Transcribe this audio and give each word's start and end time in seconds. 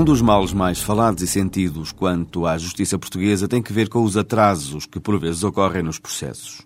Um 0.00 0.04
dos 0.04 0.22
males 0.22 0.54
mais 0.54 0.80
falados 0.80 1.22
e 1.22 1.26
sentidos 1.26 1.92
quanto 1.92 2.46
à 2.46 2.56
justiça 2.56 2.98
portuguesa 2.98 3.46
tem 3.46 3.60
que 3.60 3.70
ver 3.70 3.90
com 3.90 4.02
os 4.02 4.16
atrasos 4.16 4.86
que 4.86 4.98
por 4.98 5.20
vezes 5.20 5.44
ocorrem 5.44 5.82
nos 5.82 5.98
processos. 5.98 6.62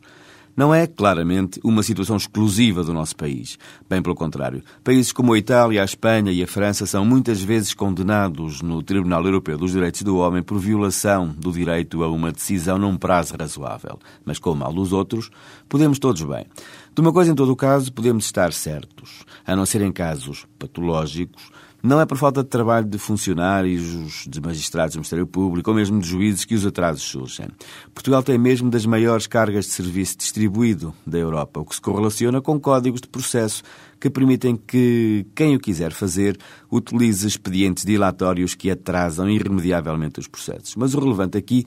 Não 0.57 0.73
é, 0.73 0.87
claramente, 0.87 1.59
uma 1.65 1.83
situação 1.83 2.17
exclusiva 2.17 2.85
do 2.85 2.95
nosso 2.95 3.17
país. 3.17 3.59
Bem 3.91 4.01
pelo 4.01 4.15
contrário. 4.15 4.63
Países 4.85 5.11
como 5.11 5.33
a 5.33 5.39
Itália, 5.39 5.83
a 5.83 5.85
Espanha 5.85 6.31
e 6.31 6.45
a 6.45 6.47
França 6.47 6.87
são 6.87 7.05
muitas 7.05 7.43
vezes 7.43 7.75
condenados 7.75 8.63
no 8.63 8.81
Tribunal 8.85 9.25
Europeu 9.25 9.59
dos 9.59 9.73
Direitos 9.73 10.03
do 10.03 10.17
Homem 10.19 10.41
por 10.41 10.61
violação 10.61 11.27
do 11.37 11.51
direito 11.51 12.05
a 12.05 12.09
uma 12.09 12.31
decisão 12.31 12.79
num 12.79 12.97
prazo 12.97 13.35
razoável. 13.37 13.99
Mas 14.25 14.39
com 14.39 14.53
o 14.53 14.55
mal 14.55 14.73
dos 14.73 14.93
outros, 14.93 15.29
podemos 15.69 15.99
todos 15.99 16.23
bem. 16.23 16.47
De 16.95 17.01
uma 17.01 17.13
coisa, 17.13 17.33
em 17.33 17.35
todo 17.35 17.51
o 17.51 17.57
caso, 17.57 17.93
podemos 17.93 18.27
estar 18.27 18.53
certos. 18.53 19.25
A 19.45 19.57
não 19.57 19.67
ser 19.67 19.83
em 19.83 19.91
casos 19.91 20.47
patológicos, 20.57 21.51
não 21.85 22.01
é 22.01 22.07
por 22.07 22.17
falta 22.17 22.43
de 22.43 22.49
trabalho 22.49 22.87
de 22.87 22.97
funcionários, 22.97 24.25
de 24.27 24.41
magistrados 24.41 24.95
do 24.95 25.01
Ministério 25.01 25.27
Público 25.27 25.69
ou 25.69 25.77
mesmo 25.77 26.01
de 26.01 26.09
juízes 26.09 26.47
que 26.47 26.55
os 26.55 26.65
atrasos 26.65 27.03
surgem. 27.03 27.49
Portugal 27.93 28.23
tem 28.23 28.39
mesmo 28.39 28.71
das 28.71 28.87
maiores 28.87 29.27
cargas 29.27 29.67
de 29.67 29.73
serviço 29.73 30.17
distribuído 30.17 30.95
da 31.07 31.19
Europa, 31.19 31.61
o 31.61 31.65
que 31.67 31.75
se 31.75 31.83
correlaciona 31.83 32.41
com 32.41 32.59
códigos 32.59 33.03
de 33.03 33.09
processo 33.09 33.63
que 34.01 34.09
permitem 34.09 34.57
que 34.57 35.27
quem 35.35 35.57
o 35.57 35.61
quiser 35.61 35.93
fazer 35.93 36.39
utilize 36.73 37.27
expedientes 37.27 37.85
dilatórios 37.85 38.55
que 38.55 38.71
atrasam 38.71 39.29
irremediavelmente 39.29 40.19
os 40.19 40.27
processos. 40.27 40.75
Mas 40.77 40.95
o 40.95 41.01
relevante 41.01 41.37
aqui 41.37 41.67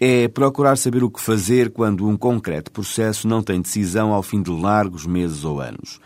é 0.00 0.28
procurar 0.28 0.78
saber 0.78 1.02
o 1.02 1.10
que 1.10 1.20
fazer 1.20 1.72
quando 1.72 2.06
um 2.06 2.16
concreto 2.16 2.70
processo 2.70 3.26
não 3.26 3.42
tem 3.42 3.60
decisão 3.60 4.12
ao 4.12 4.22
fim 4.22 4.40
de 4.40 4.50
largos 4.50 5.06
meses 5.06 5.42
ou 5.42 5.60
anos. 5.60 5.98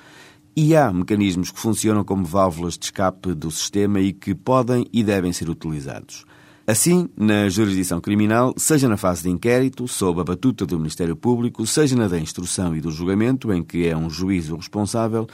E 0.56 0.74
há 0.74 0.92
mecanismos 0.92 1.50
que 1.50 1.60
funcionam 1.60 2.04
como 2.04 2.24
válvulas 2.24 2.76
de 2.76 2.86
escape 2.86 3.34
do 3.34 3.50
sistema 3.50 4.00
e 4.00 4.12
que 4.12 4.34
podem 4.34 4.86
e 4.92 5.02
devem 5.02 5.32
ser 5.32 5.48
utilizados. 5.48 6.24
Assim, 6.66 7.08
na 7.16 7.48
jurisdição 7.48 8.00
criminal, 8.00 8.54
seja 8.56 8.88
na 8.88 8.96
fase 8.96 9.22
de 9.22 9.28
inquérito, 9.28 9.88
sob 9.88 10.20
a 10.20 10.24
batuta 10.24 10.64
do 10.64 10.78
Ministério 10.78 11.16
Público, 11.16 11.66
seja 11.66 11.96
na 11.96 12.06
da 12.06 12.18
instrução 12.18 12.76
e 12.76 12.80
do 12.80 12.92
julgamento, 12.92 13.52
em 13.52 13.62
que 13.62 13.88
é 13.88 13.96
um 13.96 14.08
juiz 14.08 14.50
o 14.50 14.56
responsável, 14.56 15.26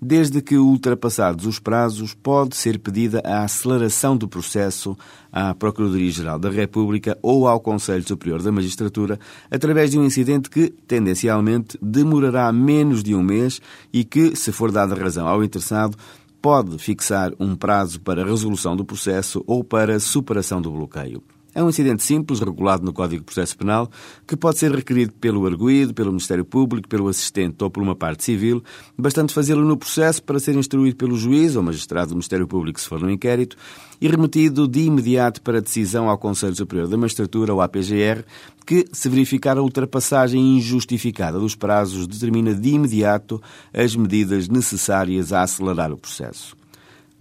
Desde 0.00 0.42
que 0.42 0.56
ultrapassados 0.56 1.46
os 1.46 1.58
prazos, 1.58 2.14
pode 2.14 2.56
ser 2.56 2.78
pedida 2.78 3.22
a 3.24 3.44
aceleração 3.44 4.16
do 4.16 4.28
processo 4.28 4.96
à 5.32 5.54
Procuradoria-Geral 5.54 6.38
da 6.38 6.50
República 6.50 7.18
ou 7.22 7.48
ao 7.48 7.60
Conselho 7.60 8.06
Superior 8.06 8.42
da 8.42 8.52
Magistratura, 8.52 9.18
através 9.50 9.90
de 9.90 9.98
um 9.98 10.04
incidente 10.04 10.50
que, 10.50 10.70
tendencialmente, 10.86 11.78
demorará 11.80 12.52
menos 12.52 13.02
de 13.02 13.14
um 13.14 13.22
mês 13.22 13.60
e 13.92 14.04
que, 14.04 14.36
se 14.36 14.52
for 14.52 14.70
dada 14.70 14.94
razão 14.94 15.26
ao 15.26 15.42
interessado, 15.42 15.96
pode 16.40 16.78
fixar 16.78 17.32
um 17.40 17.56
prazo 17.56 18.00
para 18.00 18.24
resolução 18.24 18.76
do 18.76 18.84
processo 18.84 19.42
ou 19.46 19.64
para 19.64 19.98
superação 19.98 20.60
do 20.60 20.70
bloqueio. 20.70 21.22
É 21.54 21.62
um 21.62 21.68
incidente 21.68 22.02
simples, 22.02 22.40
regulado 22.40 22.84
no 22.84 22.92
Código 22.92 23.20
de 23.20 23.26
Processo 23.26 23.56
Penal, 23.56 23.88
que 24.26 24.36
pode 24.36 24.58
ser 24.58 24.72
requerido 24.72 25.12
pelo 25.12 25.46
arguído, 25.46 25.94
pelo 25.94 26.10
Ministério 26.10 26.44
Público, 26.44 26.88
pelo 26.88 27.06
assistente 27.06 27.62
ou 27.62 27.70
por 27.70 27.80
uma 27.80 27.94
parte 27.94 28.24
civil, 28.24 28.62
bastante 28.98 29.32
fazê-lo 29.32 29.64
no 29.64 29.76
processo 29.76 30.20
para 30.22 30.40
ser 30.40 30.56
instruído 30.56 30.96
pelo 30.96 31.16
juiz 31.16 31.54
ou 31.54 31.62
magistrado 31.62 32.08
do 32.08 32.14
Ministério 32.14 32.48
Público 32.48 32.80
se 32.80 32.88
for 32.88 33.00
no 33.00 33.10
inquérito 33.10 33.56
e 34.00 34.08
remetido 34.08 34.66
de 34.66 34.80
imediato 34.80 35.40
para 35.42 35.60
decisão 35.60 36.08
ao 36.08 36.18
Conselho 36.18 36.56
Superior 36.56 36.88
da 36.88 36.96
Magistratura 36.96 37.54
ou 37.54 37.60
à 37.60 37.68
PGR, 37.68 38.24
que, 38.66 38.86
se 38.92 39.08
verificar 39.08 39.56
a 39.56 39.62
ultrapassagem 39.62 40.56
injustificada 40.56 41.38
dos 41.38 41.54
prazos, 41.54 42.06
determina 42.08 42.52
de 42.52 42.70
imediato 42.70 43.40
as 43.72 43.94
medidas 43.94 44.48
necessárias 44.48 45.32
a 45.32 45.42
acelerar 45.42 45.92
o 45.92 45.98
processo. 45.98 46.63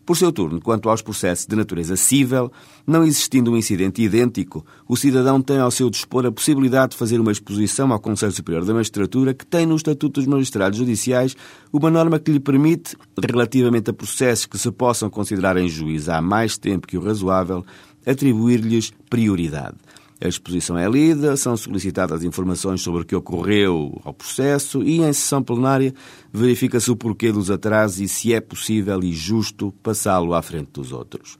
Por 0.06 0.18
seu 0.18 0.34
turno, 0.34 0.59
quanto 0.59 0.90
aos 0.90 1.02
processos 1.02 1.46
de 1.46 1.56
natureza 1.56 1.96
cível, 1.96 2.52
não 2.86 3.06
existindo 3.06 3.52
um 3.52 3.58
incidente 3.58 4.02
idêntico, 4.02 4.66
o 4.86 4.97
cidadão 4.97 5.41
tem 5.41 5.59
ao 5.59 5.72
seu 5.72 5.90
dispor 5.90 6.25
a 6.25 6.31
possibilidade 6.31 6.91
de 6.91 6.97
fazer 6.97 7.22
uma 7.22 7.31
exposição 7.31 7.91
ao 7.94 8.00
Conselho 8.00 8.34
Superior 8.34 8.66
da 8.66 8.74
Magistratura, 8.74 9.34
que 9.34 9.46
tem 9.46 9.66
no 9.66 9.78
Estatuto 9.78 10.19
dos 10.19 10.28
Magistrados 10.28 10.78
Judiciais 10.78 11.38
uma 11.72 11.90
norma 11.90 12.19
que 12.19 12.31
lhe 12.31 12.40
permite, 12.40 12.97
relativamente 13.18 13.92
a 13.92 13.94
processos 13.94 14.46
que 14.46 14.58
se 14.58 14.69
possam 14.72 15.09
considerar 15.09 15.56
em 15.56 15.69
juízo 15.69 16.12
há 16.12 16.22
mais 16.22 16.58
tempo 16.58 16.86
que 16.86 16.97
o 16.97 17.02
razoável, 17.02 17.66
atribuir-lhes 18.06 18.92
prioridade. 19.09 19.78
A 20.24 20.28
exposição 20.30 20.78
é 20.78 20.90
lida, 20.90 21.36
são 21.36 21.58
solicitadas 21.58 22.24
informações 22.24 22.80
sobre 22.80 23.02
o 23.02 23.06
que 23.06 23.14
ocorreu 23.14 24.00
ao 24.06 24.14
processo 24.14 24.82
e, 24.82 25.02
em 25.02 25.12
sessão 25.12 25.44
plenária, 25.44 25.94
verifica-se 26.32 26.90
o 26.90 26.96
porquê 26.96 27.30
dos 27.30 27.52
atrasos 27.52 28.00
e 28.00 28.08
se 28.08 28.34
é 28.34 28.40
possível 28.40 29.04
e 29.04 29.12
justo 29.12 29.74
passá-lo 29.84 30.34
à 30.34 30.42
frente 30.42 30.72
dos 30.72 30.94
outros. 30.94 31.38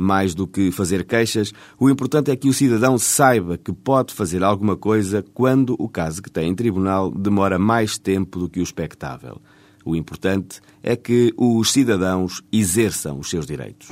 Mais 0.00 0.34
do 0.34 0.48
que 0.48 0.72
fazer 0.72 1.04
queixas, 1.04 1.52
o 1.78 1.88
importante 1.88 2.32
é 2.32 2.34
que 2.34 2.48
o 2.48 2.52
cidadão 2.52 2.98
saiba 2.98 3.56
que 3.56 3.72
pode 3.72 4.12
fazer 4.12 4.42
alguma 4.42 4.76
coisa 4.76 5.24
quando 5.32 5.76
o 5.78 5.88
caso 5.88 6.20
que 6.20 6.30
tem 6.30 6.50
em 6.50 6.56
tribunal 6.56 7.12
demora 7.12 7.56
mais 7.56 7.98
tempo 7.98 8.40
do 8.40 8.48
que 8.48 8.58
o 8.58 8.64
expectável. 8.64 9.40
O 9.84 9.94
importante 9.94 10.60
é 10.82 10.96
que 10.96 11.32
os 11.36 11.70
cidadãos 11.70 12.42
exerçam 12.50 13.20
os 13.20 13.30
seus 13.30 13.46
direitos. 13.46 13.88